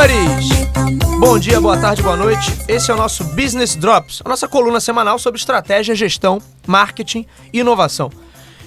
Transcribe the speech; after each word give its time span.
Senhores, 0.00 0.48
bom 1.18 1.38
dia, 1.38 1.60
boa 1.60 1.76
tarde, 1.76 2.00
boa 2.00 2.16
noite. 2.16 2.50
Esse 2.66 2.90
é 2.90 2.94
o 2.94 2.96
nosso 2.96 3.22
Business 3.22 3.76
Drops, 3.76 4.22
a 4.24 4.28
nossa 4.30 4.48
coluna 4.48 4.80
semanal 4.80 5.18
sobre 5.18 5.38
estratégia, 5.38 5.94
gestão, 5.94 6.40
marketing 6.66 7.26
e 7.52 7.60
inovação. 7.60 8.10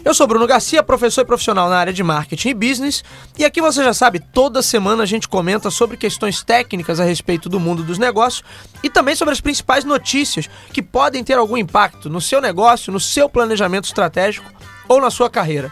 Eu 0.06 0.14
sou 0.14 0.28
Bruno 0.28 0.46
Garcia, 0.46 0.84
professor 0.84 1.22
e 1.22 1.26
profissional 1.26 1.68
na 1.72 1.78
área 1.78 1.92
de 1.92 2.04
marketing 2.04 2.50
e 2.50 2.54
business, 2.54 3.04
e 3.36 3.44
aqui 3.44 3.62
você 3.62 3.84
já 3.84 3.96
sabe, 3.96 4.20
toda 4.20 4.62
semana 4.62 5.02
a 5.02 5.08
gente 5.08 5.28
comenta 5.28 5.72
sobre 5.72 5.98
questões 5.98 6.44
técnicas 6.44 7.00
a 7.00 7.04
respeito 7.04 7.50
do 7.50 7.60
mundo 7.60 7.82
dos 7.82 7.98
negócios 7.98 8.44
e 8.84 8.90
também 8.90 9.16
sobre 9.16 9.32
as 9.32 9.42
principais 9.42 9.84
notícias 9.84 10.48
que 10.72 10.84
podem 10.84 11.24
ter 11.24 11.40
algum 11.40 11.58
impacto 11.58 12.12
no 12.12 12.22
seu 12.22 12.40
negócio, 12.40 12.94
no 12.94 13.00
seu 13.00 13.28
planejamento 13.28 13.86
estratégico 13.86 14.52
ou 14.88 15.02
na 15.02 15.10
sua 15.10 15.32
carreira. 15.32 15.72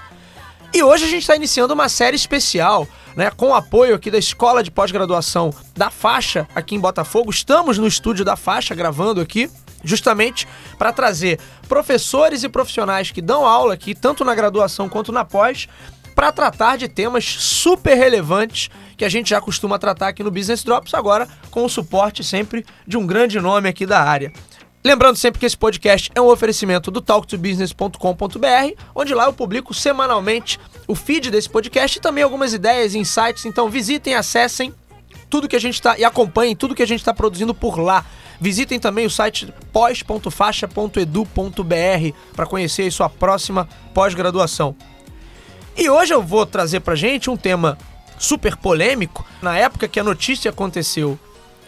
E 0.73 0.81
hoje 0.81 1.03
a 1.03 1.07
gente 1.07 1.21
está 1.21 1.35
iniciando 1.35 1.73
uma 1.73 1.89
série 1.89 2.15
especial, 2.15 2.87
né, 3.15 3.31
com 3.31 3.53
apoio 3.53 3.95
aqui 3.95 4.09
da 4.09 4.17
Escola 4.17 4.63
de 4.63 4.71
Pós-Graduação 4.71 5.53
da 5.75 5.89
Faixa, 5.89 6.47
aqui 6.55 6.75
em 6.75 6.79
Botafogo. 6.79 7.29
Estamos 7.29 7.77
no 7.77 7.87
estúdio 7.87 8.23
da 8.23 8.35
Faixa 8.35 8.75
gravando 8.75 9.21
aqui, 9.21 9.49
justamente 9.83 10.47
para 10.77 10.93
trazer 10.93 11.39
professores 11.67 12.43
e 12.43 12.49
profissionais 12.49 13.11
que 13.11 13.21
dão 13.21 13.45
aula 13.45 13.73
aqui, 13.73 13.95
tanto 13.95 14.23
na 14.23 14.35
graduação 14.35 14.87
quanto 14.87 15.11
na 15.11 15.25
pós, 15.25 15.67
para 16.15 16.31
tratar 16.31 16.77
de 16.77 16.87
temas 16.87 17.25
super 17.25 17.95
relevantes 17.95 18.69
que 18.97 19.05
a 19.05 19.09
gente 19.09 19.31
já 19.31 19.41
costuma 19.41 19.79
tratar 19.79 20.09
aqui 20.09 20.23
no 20.23 20.29
Business 20.29 20.63
Drops, 20.63 20.93
agora 20.93 21.27
com 21.49 21.65
o 21.65 21.69
suporte 21.69 22.23
sempre 22.23 22.65
de 22.85 22.97
um 22.97 23.07
grande 23.07 23.39
nome 23.39 23.67
aqui 23.67 23.85
da 23.85 24.01
área. 24.01 24.31
Lembrando 24.83 25.15
sempre 25.15 25.39
que 25.39 25.45
esse 25.45 25.55
podcast 25.55 26.09
é 26.15 26.19
um 26.19 26.27
oferecimento 26.27 26.89
do 26.89 27.01
talktobusiness.com.br, 27.01 28.81
onde 28.95 29.13
lá 29.13 29.25
eu 29.25 29.33
publico 29.33 29.75
semanalmente 29.75 30.59
o 30.87 30.95
feed 30.95 31.29
desse 31.29 31.47
podcast 31.47 31.99
e 31.99 32.01
também 32.01 32.23
algumas 32.23 32.51
ideias 32.51 32.95
e 32.95 32.97
insights. 32.97 33.45
Então 33.45 33.69
visitem, 33.69 34.15
acessem 34.15 34.73
tudo 35.29 35.47
que 35.47 35.55
a 35.55 35.59
gente 35.59 35.75
está 35.75 35.99
e 35.99 36.03
acompanhem 36.03 36.55
tudo 36.55 36.73
que 36.73 36.81
a 36.81 36.87
gente 36.87 36.99
está 36.99 37.13
produzindo 37.13 37.53
por 37.53 37.79
lá. 37.79 38.03
Visitem 38.39 38.79
também 38.79 39.05
o 39.05 39.09
site 39.09 39.53
pós.faixa.edu.br 39.71 42.17
para 42.35 42.47
conhecer 42.47 42.87
a 42.87 42.91
sua 42.91 43.07
próxima 43.07 43.69
pós-graduação. 43.93 44.75
E 45.77 45.87
hoje 45.87 46.11
eu 46.11 46.23
vou 46.23 46.43
trazer 46.43 46.79
para 46.79 46.95
gente 46.95 47.29
um 47.29 47.37
tema 47.37 47.77
super 48.17 48.57
polêmico. 48.57 49.23
Na 49.43 49.55
época 49.55 49.87
que 49.87 49.99
a 49.99 50.03
notícia 50.03 50.49
aconteceu, 50.49 51.19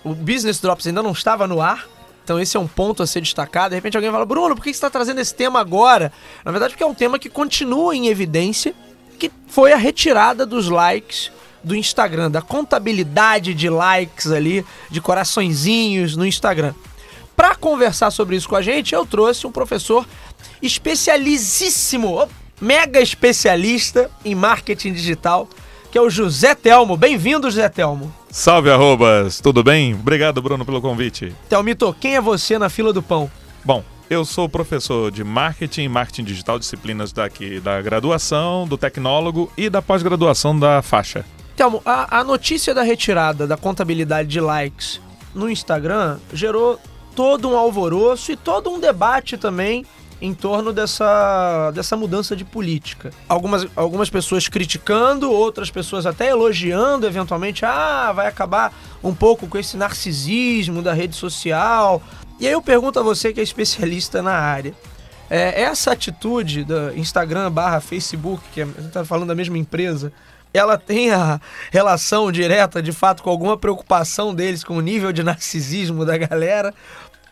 o 0.03 0.16
Business 0.16 0.59
Drops 0.59 0.88
ainda 0.88 1.03
não 1.03 1.11
estava 1.11 1.45
no 1.45 1.61
ar. 1.61 1.92
Então 2.23 2.39
esse 2.39 2.55
é 2.55 2.59
um 2.59 2.67
ponto 2.67 3.03
a 3.03 3.07
ser 3.07 3.21
destacado. 3.21 3.71
De 3.71 3.75
repente 3.75 3.97
alguém 3.97 4.11
fala, 4.11 4.25
Bruno, 4.25 4.55
por 4.55 4.63
que 4.63 4.69
você 4.69 4.77
está 4.77 4.89
trazendo 4.89 5.19
esse 5.19 5.35
tema 5.35 5.59
agora? 5.59 6.11
Na 6.43 6.52
verdade, 6.52 6.73
porque 6.73 6.83
é 6.83 6.88
um 6.88 6.93
tema 6.93 7.19
que 7.19 7.30
continua 7.30 7.95
em 7.95 8.07
evidência, 8.07 8.73
que 9.19 9.31
foi 9.47 9.73
a 9.73 9.77
retirada 9.77 10.45
dos 10.45 10.69
likes 10.69 11.31
do 11.63 11.75
Instagram, 11.75 12.30
da 12.30 12.41
contabilidade 12.41 13.53
de 13.53 13.69
likes 13.69 14.31
ali, 14.31 14.65
de 14.89 14.99
coraçõezinhos 14.99 16.15
no 16.15 16.25
Instagram. 16.25 16.73
Para 17.35 17.55
conversar 17.55 18.11
sobre 18.11 18.35
isso 18.35 18.47
com 18.47 18.55
a 18.55 18.61
gente, 18.61 18.93
eu 18.93 19.05
trouxe 19.05 19.47
um 19.47 19.52
professor 19.52 20.05
especialíssimo, 20.61 22.27
mega 22.61 23.02
especialista 23.02 24.11
em 24.23 24.36
marketing 24.36 24.93
digital, 24.93 25.49
que 25.93 25.98
é 25.99 26.02
o 26.02 26.09
José 26.09 26.55
Telmo. 26.55 26.98
Bem-vindo, 26.98 27.52
José 27.52 27.70
Telmo. 27.70 28.11
Salve, 28.31 28.71
arrobas! 28.71 29.39
Tudo 29.39 29.64
bem? 29.64 29.93
Obrigado, 29.93 30.42
Bruno, 30.42 30.65
pelo 30.65 30.81
convite. 30.81 31.36
Telmito, 31.48 31.95
quem 31.99 32.15
é 32.15 32.20
você 32.20 32.58
na 32.58 32.67
fila 32.67 32.92
do 32.92 33.04
pão? 33.04 33.30
Bom, 33.64 33.83
eu 34.09 34.26
sou 34.26 34.49
professor 34.49 35.11
de 35.11 35.23
marketing 35.23 35.87
marketing 35.87 36.23
digital, 36.23 36.58
disciplinas 36.58 37.14
daqui 37.14 37.59
da 37.59 37.80
graduação, 37.80 38.67
do 38.67 38.76
tecnólogo 38.76 39.54
e 39.55 39.70
da 39.70 39.83
pós-graduação 39.83 40.58
da 40.58 40.81
faixa. 40.81 41.23
Telmo, 41.55 41.80
a, 41.86 42.21
a 42.21 42.23
notícia 42.23 42.73
da 42.73 42.81
retirada 42.81 43.45
da 43.45 43.55
contabilidade 43.55 44.30
de 44.30 44.39
likes 44.39 44.99
no 45.31 45.48
Instagram 45.48 46.17
gerou 46.33 46.80
todo 47.15 47.48
um 47.48 47.55
alvoroço 47.55 48.31
e 48.31 48.36
todo 48.36 48.71
um 48.71 48.80
debate 48.80 49.37
também 49.37 49.86
em 50.23 50.34
torno 50.34 50.72
dessa, 50.72 51.70
dessa 51.72 51.98
mudança 51.98 52.34
de 52.34 52.45
política. 52.45 53.11
Algumas, 53.28 53.67
algumas 53.76 54.10
pessoas 54.10 54.48
criticando, 54.48 55.30
outras 55.30 55.70
pessoas 55.70 56.06
até 56.06 56.30
elogiando, 56.30 57.06
eventualmente, 57.06 57.66
ah, 57.66 58.10
vai 58.14 58.28
acabar 58.28 58.73
um 59.04 59.14
pouco 59.14 59.48
com 59.48 59.58
esse 59.58 59.76
narcisismo 59.76 60.82
da 60.82 60.94
rede 60.94 61.14
social. 61.14 62.02
E 62.39 62.48
aí 62.48 62.54
eu 62.54 62.61
pergunto 62.61 62.98
a 62.98 63.04
você 63.04 63.34
que 63.34 63.42
é 63.42 63.44
especialista 63.44 64.22
na 64.22 64.32
área. 64.32 64.73
É, 65.30 65.64
essa 65.64 65.92
atitude 65.92 66.64
do 66.64 66.98
Instagram 66.98 67.52
barra 67.52 67.82
Facebook, 67.82 68.42
que 68.54 68.61
a 68.61 68.66
gente 68.66 68.80
está 68.88 69.04
falando 69.04 69.28
da 69.28 69.36
mesma 69.36 69.58
empresa, 69.58 70.14
ela 70.54 70.78
tem 70.78 71.11
a 71.11 71.42
relação 71.72 72.32
direta, 72.32 72.82
de 72.82 72.92
fato, 72.92 73.23
com 73.23 73.30
alguma 73.30 73.58
preocupação 73.58 74.34
deles 74.34 74.64
com 74.64 74.78
o 74.78 74.82
nível 74.82 75.11
de 75.11 75.23
narcisismo 75.23 76.05
da 76.05 76.16
galera? 76.17 76.73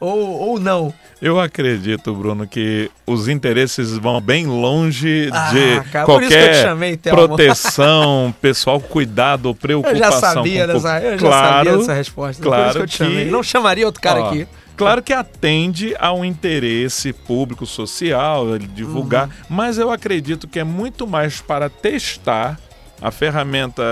Ou, 0.01 0.17
ou 0.50 0.59
não? 0.59 0.91
Eu 1.22 1.39
acredito, 1.39 2.13
Bruno, 2.16 2.47
que 2.47 2.89
os 3.06 3.28
interesses 3.28 3.95
vão 3.97 4.19
bem 4.19 4.47
longe 4.47 5.29
Ah, 5.31 5.51
de 5.51 5.89
cara, 5.91 6.01
eu 6.01 6.06
qualquer 6.06 6.56
chamei, 6.63 6.97
proteção, 6.97 8.34
pessoal, 8.41 8.79
cuidado, 8.79 9.50
Eu 9.50 9.56
preocupação. 9.56 10.00
já 10.00 10.11
sabia 10.11 10.67
com 10.67 10.73
dessa, 10.73 11.00
eu 11.01 11.11
já 11.19 11.28
claro, 11.28 11.53
sabia 11.66 11.78
dessa 11.78 11.94
resposta. 11.94 12.41
por 12.44 12.50
isso 12.50 12.57
claro 12.57 12.73
que 12.73 12.79
eu 12.79 12.88
te 12.88 12.97
chamei. 12.97 13.25
Não 13.29 13.44
chamaria 13.44 13.85
outro 13.85 14.01
cara 14.01 14.22
Ó, 14.22 14.29
aqui. 14.29 14.47
Claro 14.75 15.03
que 15.03 15.13
atende 15.13 15.95
ao 16.00 16.25
interesse 16.25 17.13
público 17.13 17.66
social, 17.67 18.57
divulgar, 18.57 19.28
Uhum. 19.28 19.34
mas 19.50 19.78
eu 19.78 19.91
acredito 19.91 20.47
que 20.47 20.57
é 20.59 20.63
muito 20.63 21.06
mais 21.06 21.40
para 21.40 21.69
testar 21.69 22.59
a 23.00 23.11
ferramenta 23.11 23.84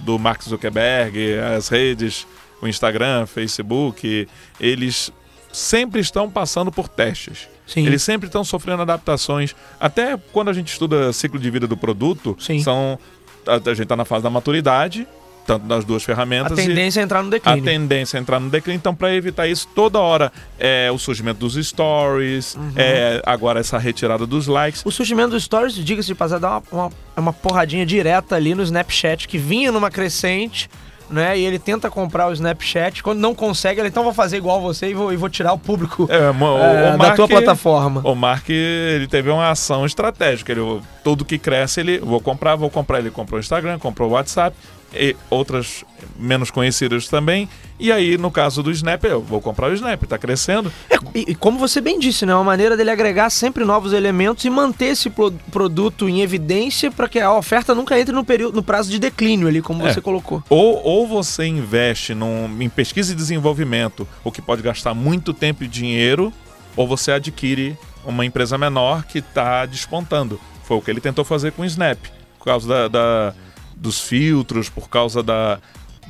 do 0.00 0.18
Mark 0.18 0.42
Zuckerberg, 0.42 1.18
as 1.56 1.68
redes, 1.68 2.24
o 2.62 2.68
Instagram, 2.68 3.26
Facebook, 3.26 4.28
eles 4.60 5.12
sempre 5.58 6.00
estão 6.00 6.30
passando 6.30 6.70
por 6.72 6.88
testes. 6.88 7.48
Sim. 7.66 7.86
Eles 7.86 8.02
sempre 8.02 8.28
estão 8.28 8.42
sofrendo 8.44 8.82
adaptações. 8.82 9.54
Até 9.78 10.16
quando 10.32 10.48
a 10.48 10.52
gente 10.52 10.68
estuda 10.72 11.12
ciclo 11.12 11.38
de 11.38 11.50
vida 11.50 11.66
do 11.66 11.76
produto, 11.76 12.36
Sim. 12.40 12.60
são 12.60 12.98
a, 13.46 13.54
a 13.56 13.74
gente 13.74 13.82
está 13.82 13.96
na 13.96 14.04
fase 14.04 14.22
da 14.22 14.30
maturidade, 14.30 15.06
tanto 15.46 15.66
das 15.66 15.84
duas 15.84 16.02
A 16.02 16.06
ferramentas. 16.06 16.58
e- 16.58 16.66
tendência 16.66 17.00
é 17.00 17.02
entrar 17.02 17.22
no 17.22 17.28
a 17.28 17.30
declínio. 17.30 17.64
tendência 17.64 18.16
é 18.16 18.20
entrar 18.20 18.38
no 18.40 18.48
declínio. 18.50 18.78
Então, 18.78 18.94
para 18.94 19.14
evitar 19.14 19.46
isso, 19.48 19.66
toda 19.74 19.98
hora 19.98 20.30
é 20.58 20.90
o 20.92 20.98
surgimento 20.98 21.40
dos 21.40 21.54
stories, 21.66 22.54
Uhum. 22.54 22.72
é 22.76 23.22
agora 23.24 23.60
essa 23.60 23.76
retirada 23.78 24.26
dos 24.26 24.46
likes. 24.46 24.82
O 24.84 24.90
surgimento 24.90 25.30
dos 25.30 25.44
stories, 25.44 25.74
diga-se 25.74 26.08
de 26.08 26.14
passar, 26.14 26.38
dá 26.38 26.48
uma, 26.50 26.62
uma, 26.86 26.92
uma 27.16 27.32
porradinha 27.32 27.84
direta 27.86 28.34
ali 28.36 28.54
no 28.54 28.62
Snapchat, 28.62 29.26
que 29.28 29.36
vinha 29.38 29.72
numa 29.72 29.90
crescente, 29.90 30.68
né? 31.10 31.38
E 31.38 31.44
ele 31.44 31.58
tenta 31.58 31.90
comprar 31.90 32.28
o 32.28 32.32
Snapchat. 32.32 33.02
Quando 33.02 33.18
não 33.18 33.34
consegue, 33.34 33.80
ele 33.80 33.88
então 33.88 34.02
vou 34.04 34.12
fazer 34.12 34.36
igual 34.36 34.60
você 34.60 34.88
e 34.90 34.94
vou, 34.94 35.12
e 35.12 35.16
vou 35.16 35.28
tirar 35.28 35.52
o 35.52 35.58
público 35.58 36.06
É, 36.10 36.18
o, 36.30 36.58
é, 36.58 36.88
o 36.88 36.92
da 36.92 36.96
Mark- 36.96 37.16
tua 37.16 37.28
plataforma. 37.28 38.00
O 38.04 38.14
Mark, 38.14 38.48
ele 38.50 39.06
teve 39.06 39.30
uma 39.30 39.50
ação 39.50 39.84
estratégica. 39.86 40.52
Ele, 40.52 40.80
tudo 41.04 41.24
que 41.24 41.38
cresce, 41.38 41.80
ele 41.80 41.98
vou 41.98 42.20
comprar, 42.20 42.56
vou 42.56 42.70
comprar. 42.70 42.98
Ele 42.98 43.10
comprou 43.10 43.38
o 43.38 43.40
Instagram, 43.40 43.78
comprou 43.78 44.08
o 44.10 44.12
WhatsApp 44.12 44.56
e 44.94 45.14
outras 45.28 45.84
menos 46.18 46.50
conhecidas 46.50 47.08
também. 47.08 47.48
E 47.78 47.92
aí, 47.92 48.18
no 48.18 48.30
caso 48.30 48.62
do 48.62 48.70
Snap, 48.72 49.04
eu 49.04 49.20
vou 49.22 49.40
comprar 49.40 49.70
o 49.70 49.74
Snap, 49.74 50.02
tá 50.04 50.18
crescendo. 50.18 50.72
É, 50.90 50.96
e, 51.14 51.26
e 51.32 51.34
como 51.34 51.58
você 51.58 51.80
bem 51.80 51.98
disse, 51.98 52.26
né? 52.26 52.32
É 52.32 52.34
uma 52.34 52.42
maneira 52.44 52.76
dele 52.76 52.90
agregar 52.90 53.30
sempre 53.30 53.64
novos 53.64 53.92
elementos 53.92 54.44
e 54.44 54.50
manter 54.50 54.86
esse 54.86 55.08
pro- 55.10 55.30
produto 55.52 56.08
em 56.08 56.20
evidência 56.22 56.90
para 56.90 57.08
que 57.08 57.20
a 57.20 57.32
oferta 57.32 57.74
nunca 57.74 57.98
entre 58.00 58.14
no, 58.14 58.24
período, 58.24 58.56
no 58.56 58.62
prazo 58.62 58.90
de 58.90 58.98
declínio 58.98 59.46
ali, 59.46 59.62
como 59.62 59.86
É. 59.86 59.92
você 59.92 60.00
colocou. 60.00 60.42
Ou, 60.48 60.82
ou 60.82 61.06
você 61.06 61.44
investe 61.46 62.14
num, 62.14 62.50
em 62.60 62.68
pesquisa 62.68 63.12
e 63.12 63.16
desenvolvimento, 63.16 64.08
o 64.24 64.32
que 64.32 64.42
pode 64.42 64.62
gastar 64.62 64.94
muito 64.94 65.32
tempo 65.32 65.62
e 65.62 65.68
dinheiro, 65.68 66.32
ou 66.76 66.86
você 66.88 67.12
adquire 67.12 67.76
uma 68.04 68.24
empresa 68.24 68.56
menor 68.58 69.04
que 69.04 69.18
está 69.18 69.66
despontando. 69.66 70.40
Foi 70.64 70.76
o 70.76 70.80
que 70.82 70.90
ele 70.90 71.00
tentou 71.00 71.24
fazer 71.24 71.52
com 71.52 71.62
o 71.62 71.64
Snap, 71.64 71.98
por 72.38 72.44
causa 72.46 72.68
da, 72.68 72.88
da- 72.88 73.34
dos 73.80 74.00
filtros, 74.00 74.68
por 74.68 74.88
causa 74.88 75.22
da 75.22 75.58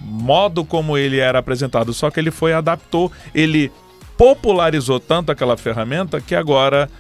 modo 0.01 0.65
como 0.65 0.97
ele 0.97 1.19
era 1.19 1.39
apresentado. 1.39 1.93
Só 1.93 2.11
que 2.11 2.21
ele 2.21 2.31
foi 2.31 2.53
adaptou, 2.53 3.11
ele 3.35 3.71
popularizou 4.17 4.99
tanto 4.99 5.31
aquela 5.31 5.57
ferramenta 5.57 6.21
que 6.21 6.35
agora 6.35 6.91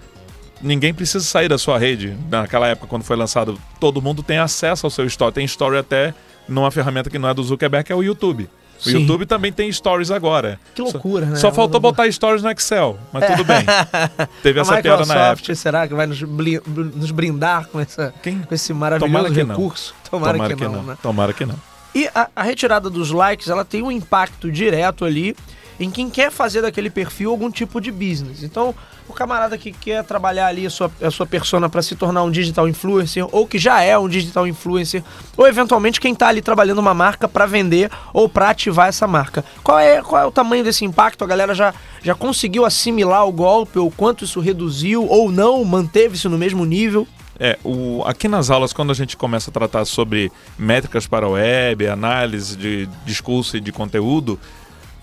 ninguém 0.60 0.92
precisa 0.92 1.24
sair 1.24 1.48
da 1.48 1.58
sua 1.58 1.78
rede. 1.78 2.16
Naquela 2.30 2.68
época, 2.68 2.86
quando 2.86 3.04
foi 3.04 3.16
lançado, 3.16 3.58
todo 3.80 4.02
mundo 4.02 4.22
tem 4.22 4.38
acesso 4.38 4.86
ao 4.86 4.90
seu 4.90 5.04
story. 5.06 5.34
Tem 5.34 5.44
story 5.44 5.78
até 5.78 6.14
numa 6.48 6.70
ferramenta 6.70 7.10
que 7.10 7.18
não 7.18 7.28
é 7.28 7.34
do 7.34 7.42
Zuckerberg, 7.42 7.86
que 7.86 7.92
é 7.92 7.96
o 7.96 8.02
YouTube. 8.02 8.48
O 8.78 8.82
Sim. 8.82 9.00
YouTube 9.00 9.26
também 9.26 9.52
tem 9.52 9.70
stories 9.72 10.10
agora. 10.10 10.58
Que 10.74 10.82
loucura, 10.82 11.26
só, 11.26 11.32
né? 11.32 11.36
Só 11.38 11.52
faltou 11.52 11.80
botar 11.80 12.10
stories 12.10 12.42
no 12.42 12.50
Excel, 12.50 12.98
mas 13.12 13.26
tudo 13.26 13.44
bem. 13.44 13.64
Teve 14.42 14.60
A 14.60 14.62
essa 14.62 14.80
piada 14.80 15.02
Microsoft, 15.02 15.18
na 15.18 15.26
época. 15.26 15.54
será 15.54 15.88
que 15.88 15.94
vai 15.94 16.06
nos, 16.06 16.20
nos 16.20 17.10
brindar 17.10 17.66
com, 17.68 17.80
essa, 17.80 18.14
Quem? 18.22 18.38
com 18.38 18.54
esse 18.54 18.72
maravilhoso 18.72 19.12
Tomara 19.12 19.34
que 19.34 19.44
não. 19.44 19.56
recurso? 19.56 19.94
Tomara, 20.08 20.54
que, 20.54 20.64
não, 20.64 20.82
né? 20.82 20.98
Tomara 21.02 21.32
que 21.32 21.44
não. 21.44 21.56
E 21.94 22.08
a, 22.14 22.28
a 22.36 22.42
retirada 22.42 22.88
dos 22.88 23.10
likes, 23.10 23.48
ela 23.48 23.64
tem 23.64 23.82
um 23.82 23.90
impacto 23.90 24.50
direto 24.52 25.04
ali 25.04 25.34
em 25.78 25.90
quem 25.90 26.10
quer 26.10 26.30
fazer 26.30 26.62
daquele 26.62 26.90
perfil 26.90 27.30
algum 27.30 27.50
tipo 27.50 27.80
de 27.80 27.90
business. 27.90 28.42
Então, 28.42 28.74
o 29.08 29.12
camarada 29.12 29.56
que 29.56 29.72
quer 29.72 30.04
trabalhar 30.04 30.46
ali 30.46 30.66
a 30.66 30.70
sua, 30.70 30.90
a 31.00 31.10
sua 31.10 31.26
persona 31.26 31.68
para 31.68 31.80
se 31.82 31.94
tornar 31.94 32.22
um 32.22 32.30
digital 32.30 32.68
influencer, 32.68 33.26
ou 33.32 33.46
que 33.46 33.58
já 33.58 33.80
é 33.80 33.96
um 33.96 34.08
digital 34.08 34.46
influencer, 34.46 35.02
ou 35.36 35.46
eventualmente 35.46 36.00
quem 36.00 36.14
tá 36.14 36.28
ali 36.28 36.42
trabalhando 36.42 36.78
uma 36.78 36.94
marca 36.94 37.28
para 37.28 37.46
vender 37.46 37.90
ou 38.12 38.28
para 38.28 38.50
ativar 38.50 38.88
essa 38.88 39.06
marca. 39.06 39.44
Qual 39.62 39.78
é, 39.78 40.02
qual 40.02 40.22
é 40.22 40.26
o 40.26 40.32
tamanho 40.32 40.64
desse 40.64 40.84
impacto? 40.84 41.24
A 41.24 41.26
galera 41.26 41.54
já, 41.54 41.72
já 42.02 42.14
conseguiu 42.14 42.64
assimilar 42.64 43.26
o 43.26 43.32
golpe, 43.32 43.78
ou 43.78 43.90
quanto 43.90 44.24
isso 44.24 44.40
reduziu, 44.40 45.06
ou 45.06 45.30
não, 45.30 45.64
manteve-se 45.64 46.28
no 46.28 46.36
mesmo 46.36 46.64
nível? 46.64 47.06
É, 47.40 47.56
o, 47.62 48.02
aqui 48.04 48.26
nas 48.26 48.50
aulas, 48.50 48.72
quando 48.72 48.90
a 48.90 48.94
gente 48.94 49.16
começa 49.16 49.50
a 49.50 49.52
tratar 49.52 49.84
sobre 49.84 50.32
métricas 50.58 51.06
para 51.06 51.24
a 51.24 51.28
web, 51.28 51.86
análise 51.86 52.56
de 52.56 52.88
discurso 53.06 53.56
e 53.56 53.60
de 53.60 53.70
conteúdo, 53.70 54.38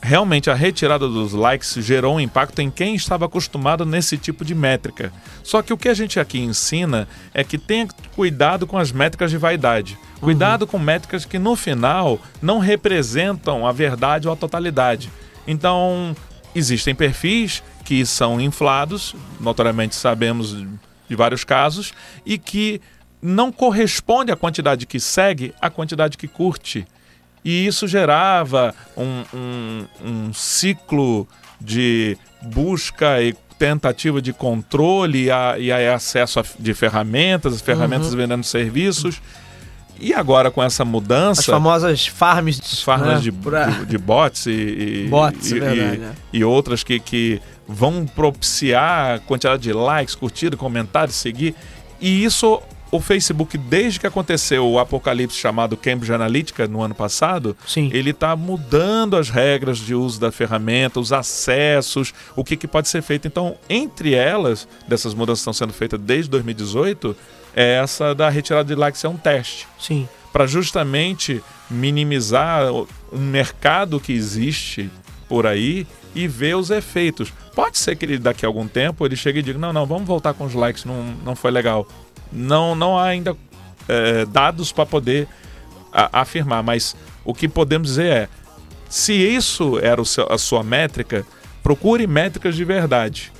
realmente 0.06 0.50
a 0.50 0.54
retirada 0.54 1.10
dos 1.10 1.34
likes 1.34 1.74
gerou 1.80 2.16
um 2.16 2.20
impacto 2.20 2.60
em 2.60 2.70
quem 2.70 2.96
estava 2.96 3.26
acostumado 3.26 3.86
nesse 3.86 4.18
tipo 4.18 4.46
de 4.46 4.54
métrica. 4.54 5.12
Só 5.44 5.62
que 5.62 5.74
o 5.74 5.78
que 5.78 5.90
a 5.90 5.94
gente 5.94 6.20
aqui 6.20 6.40
ensina 6.40 7.08
é 7.34 7.44
que 7.44 7.58
tenha 7.58 7.88
cuidado 8.16 8.68
com 8.68 8.78
as 8.78 8.92
métricas 8.92 9.32
de 9.32 9.38
vaidade. 9.38 9.98
Cuidado 10.20 10.62
uhum. 10.62 10.68
com 10.68 10.80
métricas 10.80 11.26
que 11.26 11.40
no 11.40 11.56
final 11.56 12.20
não 12.42 12.60
representam 12.60 13.66
a 13.66 13.72
verdade 13.72 14.28
ou 14.28 14.34
a 14.34 14.38
totalidade. 14.38 15.12
Então, 15.48 16.16
existem 16.54 16.94
perfis 16.94 17.64
que 17.84 18.06
são 18.06 18.40
inflados, 18.40 19.16
notoriamente 19.40 19.96
sabemos 19.96 20.56
de 21.08 21.16
vários 21.16 21.44
casos, 21.44 21.94
e 22.26 22.38
que 22.38 22.80
não 23.22 23.52
corresponde 23.52 24.32
à 24.32 24.36
quantidade 24.36 24.86
que 24.86 25.00
segue 25.00 25.54
à 25.60 25.70
quantidade 25.70 26.18
que 26.18 26.28
curte 26.28 26.88
e 27.46 27.68
isso 27.68 27.88
gerava 27.88 28.74
um, 28.98 29.24
um, 29.32 29.86
um 30.04 30.34
ciclo 30.34 31.28
de 31.62 32.18
busca 32.42 33.22
e 33.22 33.36
tentativa 33.60 34.20
de 34.20 34.34
controle 34.34 35.26
e, 35.26 35.32
a, 35.32 35.60
e 35.60 35.72
a 35.72 35.94
acesso 35.94 36.40
a, 36.40 36.44
de 36.58 36.74
ferramentas, 36.74 37.62
ferramentas 37.62 38.10
uhum. 38.12 38.18
vendendo 38.18 38.44
serviços. 38.44 39.22
E 40.00 40.12
agora 40.12 40.50
com 40.50 40.62
essa 40.62 40.84
mudança. 40.84 41.42
As 41.42 41.46
famosas 41.46 42.08
farms, 42.08 42.82
farms 42.84 43.08
né? 43.08 43.20
de, 43.20 43.32
de, 43.32 43.86
de, 43.86 43.98
bots 43.98 44.48
e, 44.48 44.52
e, 44.52 45.08
bots, 45.08 45.52
e, 45.52 45.60
verdade, 45.60 45.80
e, 45.80 46.00
né? 46.00 46.16
e 46.34 46.44
outras 46.44 46.84
que, 46.84 47.00
que 47.00 47.40
vão 47.68 48.08
propiciar 48.08 49.22
quantidade 49.22 49.62
de 49.62 49.72
likes, 49.72 50.16
curtidas, 50.16 50.60
comentários, 50.60 51.16
seguir. 51.16 51.56
E 52.02 52.26
isso 52.26 52.62
o 52.96 53.02
Facebook, 53.02 53.58
desde 53.58 54.00
que 54.00 54.08
aconteceu 54.08 54.68
o 54.68 54.80
apocalipse 54.80 55.38
chamado 55.38 55.78
Cambridge 55.78 56.14
Analytica 56.14 56.68
no 56.68 56.82
ano 56.82 56.96
passado, 56.96 57.56
Sim. 57.68 57.90
ele 57.94 58.12
está 58.12 58.36
mudando 58.36 59.16
as 59.16 59.30
regras 59.30 59.78
de 59.78 59.94
uso 59.94 60.20
da 60.20 60.32
ferramenta, 60.32 61.00
os 61.00 61.12
acessos, 61.12 62.14
o 62.36 62.44
que, 62.44 62.56
que 62.56 62.68
pode 62.68 62.88
ser 62.90 63.02
feito. 63.02 63.28
Então, 63.28 63.56
entre 63.70 64.14
elas, 64.14 64.68
dessas 64.88 65.14
mudanças 65.14 65.40
que 65.40 65.50
estão 65.50 65.54
sendo 65.54 65.74
feitas 65.74 66.00
desde 66.00 66.30
2018, 66.32 67.16
é 67.56 67.80
essa 67.82 68.14
da 68.14 68.30
retirada 68.30 68.66
de 68.66 68.76
likes 68.76 69.04
é 69.04 69.10
um 69.10 69.18
teste. 69.18 69.68
Sim. 69.80 70.08
Para 70.32 70.46
justamente 70.46 71.42
minimizar 71.70 72.72
um 72.72 72.86
mercado 73.18 74.00
que 74.00 74.12
existe 74.12 74.90
por 75.28 75.48
aí 75.48 75.88
e 76.14 76.28
ver 76.28 76.56
os 76.56 76.70
efeitos. 76.70 77.32
Pode 77.54 77.78
ser 77.78 77.96
que 77.96 78.06
ele, 78.06 78.18
daqui 78.18 78.46
a 78.46 78.50
algum 78.50 78.68
tempo 78.68 79.06
ele 79.06 79.16
chegue 79.16 79.40
e 79.40 79.42
diga: 79.42 79.60
não, 79.60 79.74
não, 79.74 79.86
vamos 79.86 80.06
voltar 80.06 80.34
com 80.34 80.46
os 80.46 80.54
likes, 80.54 80.86
não, 80.86 81.04
não 81.24 81.36
foi 81.36 81.52
legal 81.52 81.88
não, 82.32 82.76
não 82.76 82.98
há 82.98 83.06
ainda 83.06 83.36
é, 83.88 84.26
dados 84.26 84.72
para 84.72 84.86
poder 84.86 85.28
a, 85.92 86.22
afirmar, 86.22 86.64
mas 86.64 86.96
o 87.24 87.34
que 87.34 87.48
podemos 87.48 87.90
dizer 87.90 88.06
é: 88.06 88.30
se 88.90 89.14
isso 89.14 89.80
era 89.80 90.04
seu, 90.06 90.32
a 90.32 90.38
sua 90.38 90.64
métrica, 90.64 91.26
procure 91.64 92.06
métricas 92.06 92.56
de 92.56 92.64
verdade. 92.64 93.32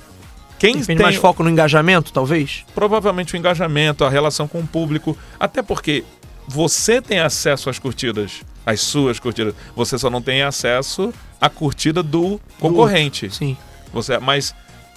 Quem 0.58 0.80
tem 0.82 0.96
mais 0.96 1.16
foco 1.16 1.42
no 1.42 1.50
engajamento, 1.50 2.12
talvez? 2.12 2.64
Provavelmente 2.74 3.34
o 3.34 3.36
engajamento, 3.36 4.04
a 4.04 4.08
relação 4.08 4.48
com 4.48 4.60
o 4.60 4.66
público, 4.66 5.16
até 5.38 5.62
porque 5.62 6.02
você 6.48 7.02
tem 7.02 7.20
acesso 7.20 7.68
às 7.68 7.78
curtidas, 7.78 8.42
às 8.64 8.80
suas 8.80 9.18
curtidas. 9.18 9.54
Você 9.74 9.98
só 9.98 10.08
não 10.08 10.22
tem 10.22 10.42
acesso 10.42 11.12
à 11.40 11.50
curtida 11.50 12.02
do 12.02 12.40
concorrente. 12.58 13.28
Do, 13.28 13.34
sim. 13.34 13.56
Você, 13.92 14.18
mas 14.18 14.54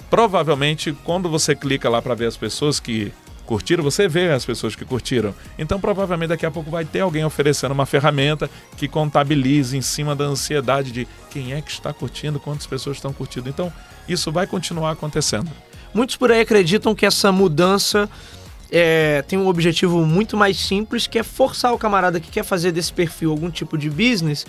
provavelmente 0.08 0.96
quando 1.04 1.28
você 1.28 1.54
clica 1.54 1.88
lá 1.88 2.00
para 2.00 2.14
ver 2.14 2.26
as 2.26 2.36
pessoas 2.36 2.80
que 2.80 3.12
curtiram, 3.50 3.82
você 3.82 4.06
vê 4.06 4.30
as 4.30 4.44
pessoas 4.44 4.76
que 4.76 4.84
curtiram. 4.84 5.34
Então, 5.58 5.80
provavelmente 5.80 6.28
daqui 6.28 6.46
a 6.46 6.52
pouco 6.52 6.70
vai 6.70 6.84
ter 6.84 7.00
alguém 7.00 7.24
oferecendo 7.24 7.72
uma 7.72 7.84
ferramenta 7.84 8.48
que 8.76 8.86
contabilize 8.86 9.76
em 9.76 9.82
cima 9.82 10.14
da 10.14 10.24
ansiedade 10.24 10.92
de 10.92 11.08
quem 11.30 11.52
é 11.52 11.60
que 11.60 11.68
está 11.68 11.92
curtindo, 11.92 12.38
quantas 12.38 12.64
pessoas 12.64 12.98
estão 12.98 13.12
curtindo. 13.12 13.48
Então, 13.48 13.72
isso 14.08 14.30
vai 14.30 14.46
continuar 14.46 14.92
acontecendo. 14.92 15.50
Muitos 15.92 16.14
por 16.14 16.30
aí 16.30 16.42
acreditam 16.42 16.94
que 16.94 17.04
essa 17.04 17.32
mudança 17.32 18.08
é, 18.70 19.22
tem 19.22 19.36
um 19.36 19.48
objetivo 19.48 20.06
muito 20.06 20.36
mais 20.36 20.56
simples, 20.56 21.08
que 21.08 21.18
é 21.18 21.24
forçar 21.24 21.74
o 21.74 21.78
camarada 21.78 22.20
que 22.20 22.30
quer 22.30 22.44
fazer 22.44 22.70
desse 22.70 22.92
perfil 22.92 23.32
algum 23.32 23.50
tipo 23.50 23.76
de 23.76 23.90
business 23.90 24.46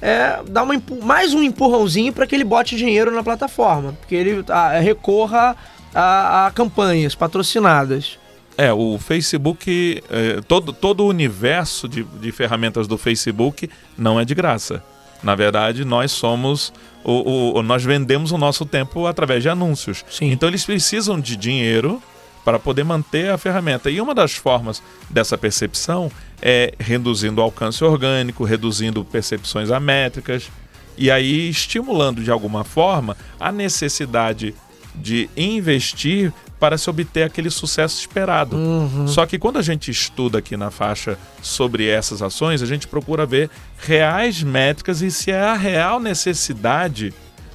é, 0.00 0.42
dar 0.48 0.64
uma, 0.64 0.74
mais 1.00 1.32
um 1.32 1.44
empurrãozinho 1.44 2.12
para 2.12 2.26
que 2.26 2.34
ele 2.34 2.42
bote 2.42 2.74
dinheiro 2.74 3.12
na 3.12 3.22
plataforma, 3.22 3.92
porque 4.00 4.16
ele 4.16 4.44
a, 4.48 4.80
recorra 4.80 5.56
a, 5.94 6.46
a, 6.46 6.50
campanhas 6.50 7.14
patrocinadas. 7.14 8.18
É, 8.56 8.72
o 8.72 8.98
Facebook, 8.98 10.02
é, 10.10 10.40
todo, 10.42 10.72
todo 10.72 11.04
o 11.04 11.08
universo 11.08 11.88
de, 11.88 12.04
de 12.04 12.32
ferramentas 12.32 12.86
do 12.86 12.98
Facebook 12.98 13.68
não 13.96 14.20
é 14.20 14.24
de 14.24 14.34
graça. 14.34 14.82
Na 15.22 15.34
verdade, 15.34 15.84
nós 15.84 16.10
somos. 16.12 16.72
O, 17.04 17.58
o, 17.58 17.62
nós 17.62 17.82
vendemos 17.82 18.30
o 18.32 18.38
nosso 18.38 18.64
tempo 18.64 19.06
através 19.06 19.42
de 19.42 19.48
anúncios. 19.48 20.04
Sim. 20.10 20.30
Então 20.30 20.48
eles 20.48 20.64
precisam 20.64 21.18
de 21.18 21.36
dinheiro 21.36 22.02
para 22.44 22.58
poder 22.58 22.84
manter 22.84 23.30
a 23.30 23.38
ferramenta. 23.38 23.90
E 23.90 24.00
uma 24.00 24.14
das 24.14 24.34
formas 24.34 24.82
dessa 25.08 25.38
percepção 25.38 26.10
é 26.40 26.74
reduzindo 26.78 27.40
o 27.40 27.44
alcance 27.44 27.82
orgânico, 27.84 28.44
reduzindo 28.44 29.04
percepções 29.04 29.70
amétricas 29.70 30.50
e 30.96 31.10
aí 31.10 31.48
estimulando 31.48 32.22
de 32.22 32.30
alguma 32.30 32.64
forma 32.64 33.16
a 33.38 33.50
necessidade 33.50 34.54
de 34.94 35.30
investir 35.36 36.32
para 36.62 36.78
se 36.78 36.88
obter 36.88 37.24
aquele 37.24 37.50
sucesso 37.50 37.98
esperado. 37.98 38.54
Uhum. 38.54 39.08
Só 39.08 39.26
que 39.26 39.36
quando 39.36 39.58
a 39.58 39.62
gente 39.62 39.90
estuda 39.90 40.38
aqui 40.38 40.56
na 40.56 40.70
faixa 40.70 41.18
sobre 41.42 41.88
essas 41.88 42.22
ações, 42.22 42.62
a 42.62 42.66
gente 42.66 42.86
procura 42.86 43.26
ver 43.26 43.50
reais 43.78 44.44
métricas 44.44 45.02
e 45.02 45.10
se 45.10 45.32
é 45.32 45.40
a 45.40 45.54
real 45.54 45.98
necessidade 45.98 47.12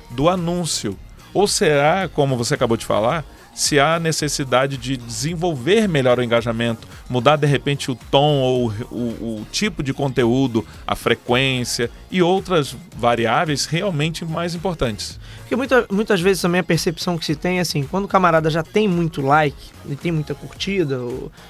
do 0.09 0.27
anúncio. 0.27 0.99
Ou 1.33 1.47
será, 1.47 2.09
como 2.09 2.35
você 2.35 2.55
acabou 2.55 2.75
de 2.75 2.85
falar, 2.85 3.23
se 3.57 3.79
há 3.79 3.99
necessidade 3.99 4.77
de 4.77 4.95
desenvolver 4.95 5.89
melhor 5.89 6.19
o 6.19 6.23
engajamento, 6.23 6.87
mudar 7.09 7.37
de 7.37 7.47
repente 7.47 7.89
o 7.89 7.95
tom 7.95 8.35
ou 8.39 8.71
o, 8.91 9.39
o, 9.39 9.47
tipo 9.51 9.81
de 9.81 9.95
conteúdo, 9.95 10.63
a 10.85 10.95
frequência 10.95 11.89
e 12.11 12.21
outras 12.21 12.75
variáveis 12.95 13.65
realmente 13.65 14.23
mais 14.23 14.53
importantes. 14.53 15.19
Porque 15.39 15.55
muita, 15.55 15.87
muitas 15.89 16.21
vezes 16.21 16.39
também 16.39 16.61
a 16.61 16.63
percepção 16.63 17.17
que 17.17 17.25
se 17.25 17.35
tem 17.35 17.57
é 17.57 17.61
assim, 17.61 17.81
quando 17.81 18.05
o 18.05 18.07
camarada 18.07 18.47
já 18.47 18.61
tem 18.61 18.87
muito 18.87 19.23
like, 19.23 19.57
ele 19.83 19.95
tem 19.95 20.11
muita 20.11 20.35
curtida, 20.35 20.99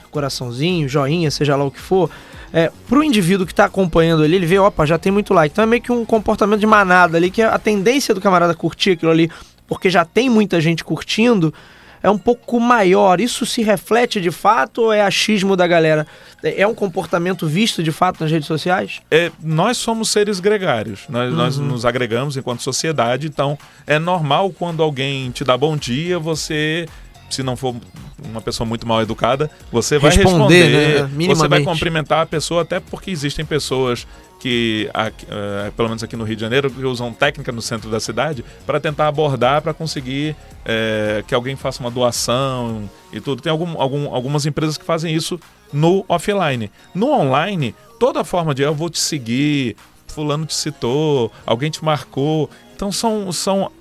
coraçãozinho, 0.10 0.88
joinha, 0.88 1.30
seja 1.30 1.58
lá 1.58 1.66
o 1.66 1.72
que 1.72 1.82
for, 1.82 2.10
é, 2.54 2.72
pro 2.88 3.04
indivíduo 3.04 3.46
que 3.46 3.52
está 3.52 3.66
acompanhando 3.66 4.24
ali, 4.24 4.38
ele 4.38 4.46
vê, 4.46 4.58
opa, 4.58 4.86
já 4.86 4.98
tem 4.98 5.12
muito 5.12 5.34
like. 5.34 5.52
Então 5.52 5.64
é 5.64 5.68
meio 5.68 5.82
que 5.82 5.92
um 5.92 6.06
comportamento 6.06 6.62
de 6.62 6.68
manada 6.68 7.18
ali, 7.18 7.30
que 7.30 7.42
a 7.42 7.60
tendência 7.60 8.16
do 8.16 8.22
camarada 8.22 8.56
curtir 8.56 8.92
aquilo 8.92 9.12
ali, 9.12 9.30
porque 9.68 9.90
já 9.90 10.06
tem 10.06 10.30
muita 10.30 10.62
gente 10.62 10.86
curtindo, 10.86 11.54
é 12.02 12.10
um 12.10 12.18
pouco 12.18 12.60
maior. 12.60 13.20
Isso 13.20 13.46
se 13.46 13.62
reflete 13.62 14.22
de 14.22 14.32
fato 14.32 14.84
ou 14.84 14.94
é 14.94 15.02
achismo 15.02 15.56
da 15.56 15.68
galera? 15.68 16.08
É, 16.44 16.66
um 16.68 16.76
comportamento 16.76 17.48
visto 17.48 17.82
de 17.84 17.92
fato 17.92 18.22
nas 18.22 18.32
redes 18.32 18.48
sociais? 18.48 19.02
É, 19.10 19.32
nós 19.42 19.78
somos 19.78 20.10
seres 20.10 20.40
gregários, 20.40 21.06
nós, 21.10 21.32
uhum. 21.32 21.38
nós 21.38 21.58
nos 21.58 21.86
agregamos 21.86 22.38
enquanto 22.38 22.62
sociedade, 22.62 23.28
então 23.28 23.58
é 23.86 24.00
normal 24.00 24.52
quando 24.52 24.84
alguém 24.84 25.32
te 25.32 25.44
dá 25.44 25.58
bom 25.58 25.76
dia, 25.76 26.20
você 26.20 26.88
se 27.30 27.44
não 27.44 27.56
for 27.56 27.76
uma 28.24 28.42
pessoa 28.42 28.68
muito 28.68 28.88
mal 28.88 29.02
educada, 29.02 29.50
você 29.72 29.98
vai 29.98 30.12
responder, 30.12 31.08
né? 31.10 31.28
você 31.28 31.48
vai 31.48 31.64
cumprimentar 31.64 32.22
a 32.22 32.26
pessoa, 32.26 32.64
até 32.64 32.80
porque 32.80 33.12
existem 33.12 33.46
pessoas 33.46 34.08
que, 34.40 34.90
uh, 34.90 35.72
pelo 35.72 35.90
menos 35.90 36.04
aqui 36.04 36.16
no 36.16 36.24
Rio 36.24 36.36
de 36.36 36.42
Janeiro, 36.42 36.70
que 36.70 36.84
usam 36.86 37.12
técnica 37.12 37.52
no 37.52 37.62
centro 37.62 37.90
da 37.90 38.00
cidade 38.00 38.44
para 38.66 38.80
tentar 38.80 39.08
abordar, 39.08 39.62
para 39.62 39.74
conseguir 39.74 40.36
uh, 40.62 41.24
que 41.28 41.34
alguém 41.34 41.56
faça 41.56 41.82
uma 41.82 41.92
doação 41.92 42.90
e 43.12 43.20
tudo. 43.20 43.42
Tem 43.42 43.52
algum, 43.52 43.80
algum, 43.82 44.14
algumas 44.14 44.46
empresas 44.46 44.78
que 44.78 44.86
fazem 44.86 45.14
isso 45.14 45.40
no 45.72 46.06
offline. 46.08 46.72
No 46.94 47.12
online, 47.12 47.76
toda 48.00 48.24
forma 48.24 48.54
de 48.54 48.62
eu 48.62 48.74
vou 48.74 48.90
te 48.90 49.00
seguir, 49.00 49.76
fulano 50.08 50.46
te 50.46 50.54
citou, 50.54 51.32
alguém 51.46 51.70
te 51.70 51.84
marcou. 51.84 52.50
Então 52.76 52.92
são, 52.92 53.32
são, 53.32 53.72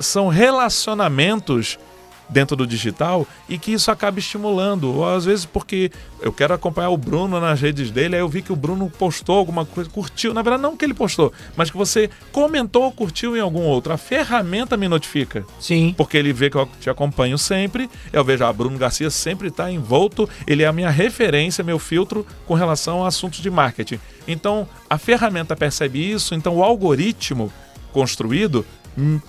são 0.00 0.28
relacionamentos 0.28 1.78
dentro 2.28 2.56
do 2.56 2.66
digital 2.66 3.26
e 3.48 3.58
que 3.58 3.72
isso 3.72 3.90
acaba 3.90 4.18
estimulando. 4.18 4.94
Ou 4.94 5.08
às 5.08 5.24
vezes 5.24 5.44
porque 5.44 5.90
eu 6.20 6.32
quero 6.32 6.54
acompanhar 6.54 6.90
o 6.90 6.96
Bruno 6.96 7.40
nas 7.40 7.60
redes 7.60 7.90
dele, 7.90 8.16
aí 8.16 8.20
eu 8.20 8.28
vi 8.28 8.42
que 8.42 8.52
o 8.52 8.56
Bruno 8.56 8.90
postou 8.90 9.38
alguma 9.38 9.64
coisa, 9.64 9.88
curtiu. 9.90 10.34
Na 10.34 10.42
verdade, 10.42 10.62
não 10.62 10.76
que 10.76 10.84
ele 10.84 10.94
postou, 10.94 11.32
mas 11.56 11.70
que 11.70 11.76
você 11.76 12.10
comentou 12.32 12.84
ou 12.84 12.92
curtiu 12.92 13.36
em 13.36 13.40
algum 13.40 13.62
outro. 13.62 13.92
A 13.92 13.96
ferramenta 13.96 14.76
me 14.76 14.88
notifica. 14.88 15.44
Sim. 15.60 15.94
Porque 15.96 16.16
ele 16.16 16.32
vê 16.32 16.50
que 16.50 16.56
eu 16.56 16.68
te 16.80 16.90
acompanho 16.90 17.38
sempre. 17.38 17.88
Eu 18.12 18.24
vejo, 18.24 18.44
ah, 18.44 18.52
Bruno 18.52 18.78
Garcia 18.78 19.10
sempre 19.10 19.48
está 19.48 19.70
envolto, 19.70 20.28
ele 20.46 20.62
é 20.62 20.66
a 20.66 20.72
minha 20.72 20.90
referência, 20.90 21.62
meu 21.62 21.78
filtro 21.78 22.26
com 22.46 22.54
relação 22.54 23.04
a 23.04 23.08
assuntos 23.08 23.40
de 23.40 23.50
marketing. 23.50 23.98
Então, 24.26 24.68
a 24.88 24.98
ferramenta 24.98 25.56
percebe 25.56 26.10
isso, 26.10 26.34
então 26.34 26.56
o 26.56 26.62
algoritmo 26.62 27.52
construído 27.92 28.64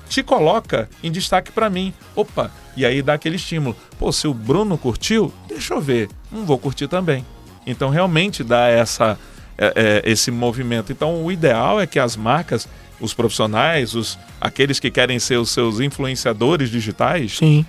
te 0.07 0.23
coloca 0.23 0.89
em 1.03 1.11
destaque 1.11 1.51
para 1.51 1.69
mim. 1.69 1.93
Opa, 2.15 2.51
e 2.75 2.85
aí 2.85 3.01
dá 3.01 3.13
aquele 3.13 3.35
estímulo. 3.35 3.75
Pô, 3.99 4.11
se 4.11 4.27
o 4.27 4.33
Bruno 4.33 4.77
curtiu, 4.77 5.33
deixa 5.47 5.73
eu 5.73 5.81
ver, 5.81 6.09
não 6.31 6.45
vou 6.45 6.57
curtir 6.57 6.87
também. 6.87 7.25
Então 7.65 7.89
realmente 7.89 8.43
dá 8.43 8.67
essa, 8.67 9.19
é, 9.57 9.73
é, 10.05 10.09
esse 10.09 10.31
movimento. 10.31 10.91
Então 10.91 11.23
o 11.23 11.31
ideal 11.31 11.81
é 11.81 11.85
que 11.85 11.99
as 11.99 12.15
marcas, 12.15 12.67
os 12.99 13.13
profissionais, 13.13 13.93
os, 13.93 14.17
aqueles 14.39 14.79
que 14.79 14.89
querem 14.89 15.19
ser 15.19 15.37
os 15.37 15.51
seus 15.51 15.79
influenciadores 15.79 16.69
digitais, 16.69 17.37
Sim. 17.37 17.65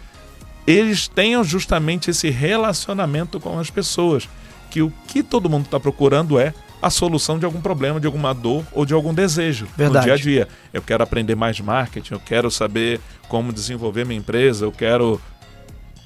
eles 0.66 1.08
tenham 1.08 1.42
justamente 1.42 2.10
esse 2.10 2.30
relacionamento 2.30 3.40
com 3.40 3.58
as 3.58 3.70
pessoas. 3.70 4.28
Que 4.70 4.82
o 4.82 4.92
que 5.06 5.22
todo 5.22 5.48
mundo 5.48 5.64
está 5.64 5.80
procurando 5.80 6.38
é 6.38 6.52
a 6.80 6.90
solução 6.90 7.38
de 7.38 7.44
algum 7.44 7.60
problema, 7.60 8.00
de 8.00 8.06
alguma 8.06 8.32
dor 8.32 8.64
ou 8.72 8.84
de 8.84 8.94
algum 8.94 9.12
desejo 9.12 9.66
Verdade. 9.76 9.98
no 9.98 10.04
dia 10.04 10.14
a 10.14 10.16
dia. 10.16 10.48
Eu 10.72 10.82
quero 10.82 11.02
aprender 11.02 11.34
mais 11.34 11.58
marketing, 11.60 12.14
eu 12.14 12.20
quero 12.20 12.50
saber 12.50 13.00
como 13.28 13.52
desenvolver 13.52 14.04
minha 14.04 14.18
empresa, 14.18 14.64
eu 14.64 14.72
quero 14.72 15.20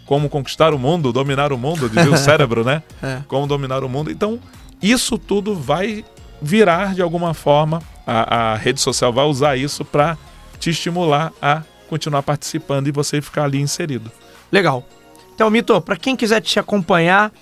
como 0.07 0.29
conquistar 0.29 0.75
o 0.75 0.79
mundo, 0.79 1.12
dominar 1.12 1.52
o 1.52 1.59
mundo, 1.59 1.88
dizia 1.88 2.11
o 2.11 2.17
cérebro, 2.19 2.64
né? 2.64 2.83
É. 3.02 3.21
Como 3.29 3.47
dominar 3.47 3.85
o 3.85 3.88
mundo. 3.88 4.11
Então, 4.11 4.38
isso 4.83 5.17
tudo 5.17 5.55
vai 5.55 6.05
virar 6.41 6.95
de 6.95 7.02
alguma 7.02 7.35
forma, 7.35 7.81
a, 8.07 8.52
a 8.52 8.57
rede 8.57 8.81
social 8.81 9.12
vai 9.12 9.25
usar 9.25 9.57
isso 9.57 9.85
para 9.85 10.19
te 10.59 10.71
estimular 10.71 11.33
a 11.41 11.62
continuar 11.88 12.23
participando 12.23 12.88
e 12.88 12.91
você 12.91 13.21
ficar 13.21 13.45
ali 13.45 13.61
inserido. 13.61 14.11
Legal. 14.50 14.87
Então, 15.35 15.49
Mito, 15.50 15.81
para 15.81 15.97
quem 15.97 16.17
quiser 16.17 16.41
te 16.41 16.59
acompanhar 16.59 17.33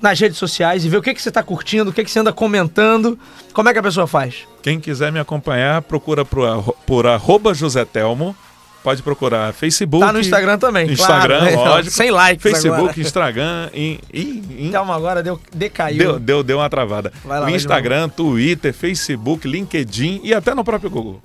nas 0.00 0.18
redes 0.18 0.38
sociais 0.38 0.84
e 0.84 0.88
ver 0.88 0.96
o 0.96 1.02
que, 1.02 1.12
que 1.12 1.20
você 1.20 1.28
está 1.28 1.42
curtindo, 1.42 1.90
o 1.90 1.92
que, 1.92 2.02
que 2.02 2.10
você 2.10 2.18
anda 2.18 2.32
comentando, 2.32 3.18
como 3.52 3.68
é 3.68 3.72
que 3.72 3.78
a 3.78 3.82
pessoa 3.82 4.06
faz? 4.06 4.46
Quem 4.62 4.80
quiser 4.80 5.12
me 5.12 5.18
acompanhar, 5.18 5.82
procura 5.82 6.24
por, 6.24 6.74
por 6.86 7.06
arroba 7.06 7.54
José 7.54 7.84
Telmo. 7.84 8.34
Pode 8.82 9.02
procurar 9.02 9.52
Facebook. 9.52 10.02
Tá 10.02 10.10
no 10.10 10.20
Instagram 10.20 10.58
também, 10.58 10.90
Instagram, 10.90 11.52
claro. 11.52 11.56
lógico. 11.68 11.94
Sem 11.94 12.10
likes 12.10 12.42
Facebook, 12.42 12.80
agora. 12.80 13.00
Instagram 13.00 13.70
e. 13.74 14.00
e, 14.10 14.66
e 14.68 14.70
Calma, 14.72 14.96
agora 14.96 15.22
deu, 15.22 15.38
decaiu. 15.54 15.98
deu, 15.98 16.18
deu, 16.18 16.42
deu 16.42 16.58
uma 16.58 16.70
travada. 16.70 17.12
Vai 17.22 17.40
lá, 17.40 17.50
Instagram, 17.50 18.08
Twitter, 18.08 18.72
Facebook, 18.72 19.46
LinkedIn 19.46 20.22
e 20.24 20.32
até 20.32 20.54
no 20.54 20.64
próprio 20.64 20.88
Google. 20.88 21.20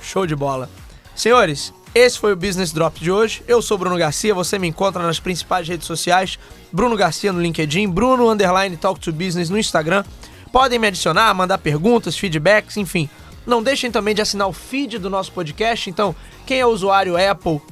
Show 0.00 0.26
de 0.26 0.34
bola. 0.34 0.70
Senhores, 1.14 1.72
esse 1.98 2.18
foi 2.18 2.32
o 2.32 2.36
Business 2.36 2.72
Drop 2.72 3.00
de 3.00 3.10
hoje. 3.10 3.42
Eu 3.48 3.62
sou 3.62 3.78
Bruno 3.78 3.96
Garcia, 3.96 4.34
você 4.34 4.58
me 4.58 4.68
encontra 4.68 5.02
nas 5.02 5.18
principais 5.18 5.66
redes 5.66 5.86
sociais. 5.86 6.38
Bruno 6.70 6.94
Garcia 6.96 7.32
no 7.32 7.40
LinkedIn, 7.40 7.88
Bruno 7.88 8.28
Underline 8.28 8.76
Talk 8.76 9.00
to 9.00 9.12
Business 9.12 9.48
no 9.48 9.58
Instagram. 9.58 10.04
Podem 10.52 10.78
me 10.78 10.86
adicionar, 10.88 11.32
mandar 11.32 11.56
perguntas, 11.58 12.16
feedbacks, 12.18 12.76
enfim. 12.76 13.08
Não 13.46 13.62
deixem 13.62 13.90
também 13.90 14.14
de 14.14 14.20
assinar 14.20 14.46
o 14.46 14.52
feed 14.52 14.98
do 14.98 15.08
nosso 15.08 15.32
podcast. 15.32 15.88
Então, 15.88 16.14
quem 16.44 16.60
é 16.60 16.66
usuário 16.66 17.16
Apple, 17.16 17.62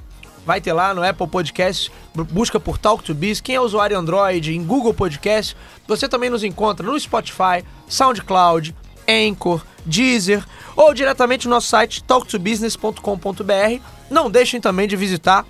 vai 0.47 0.59
ter 0.61 0.73
lá 0.73 0.95
no 0.95 1.03
Apple 1.03 1.27
Podcast, 1.27 1.93
bu- 2.15 2.25
busca 2.25 2.59
por 2.59 2.79
Talk 2.79 3.05
to 3.05 3.15
Biz. 3.15 3.43
Quem 3.43 3.57
é 3.57 3.61
usuário 3.61 3.99
Android, 3.99 4.55
em 4.55 4.65
Google 4.65 4.95
Podcast, 4.95 5.55
você 5.87 6.09
também 6.09 6.31
nos 6.31 6.43
encontra 6.45 6.87
no 6.87 6.99
Spotify, 6.99 7.63
SoundCloud, 7.89 8.75
Anchor, 9.07 9.63
Deezer 9.85 10.45
ou 10.77 10.95
diretamente 10.95 11.47
no 11.47 11.55
nosso 11.55 11.69
site 11.69 12.03
talktobusiness.com.br. 12.05 13.83
Não 14.11 14.31
deixem 14.31 14.61
também 14.61 14.89
de 14.89 14.97
visitar 14.97 15.45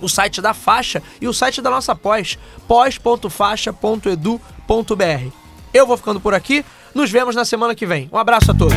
o 0.00 0.08
site 0.08 0.40
da 0.40 0.54
Faixa 0.54 1.02
e 1.20 1.28
o 1.28 1.32
site 1.32 1.62
da 1.62 1.70
nossa 1.70 1.94
pós, 1.94 2.38
pós.faixa.edu.br. 2.66 5.30
Eu 5.72 5.86
vou 5.86 5.96
ficando 5.96 6.20
por 6.20 6.34
aqui, 6.34 6.64
nos 6.94 7.10
vemos 7.10 7.34
na 7.34 7.44
semana 7.44 7.74
que 7.74 7.86
vem. 7.86 8.08
Um 8.12 8.18
abraço 8.18 8.50
a 8.50 8.54
todos. 8.54 8.74